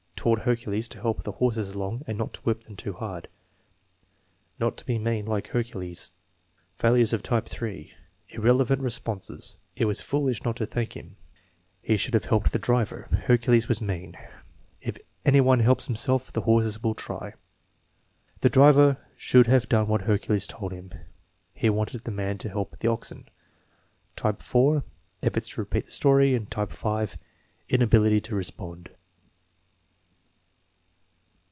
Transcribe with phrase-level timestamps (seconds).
[0.23, 3.27] "Taught Hercules to help the horses along and not whip them too hard."
[4.59, 6.11] "Not to be mean like Hercules."
[6.75, 7.85] Failures of type (S),
[8.29, 11.15] irrelevant responses: "It was foolish not to thank him,"
[11.81, 14.15] "He should have helped the driver." "Hercules was mean."
[14.79, 17.33] "If any one helps himself the horses will try."
[18.41, 20.93] "The driver should have done what Hercules told him."
[21.51, 23.27] "He wanted the man to help the oxen."
[24.15, 24.83] Type (4):
[25.23, 26.39] Efforts to repeat the story.
[26.51, 27.17] Type (5):
[27.69, 28.91] Inability to respond.